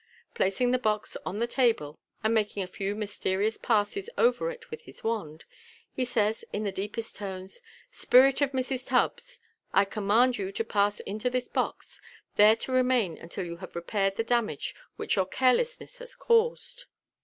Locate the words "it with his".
4.49-5.03